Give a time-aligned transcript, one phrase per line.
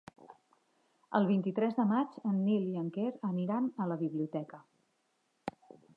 [1.19, 4.63] El vint-i-tres de maig en Nil i en Quer aniran a la biblioteca.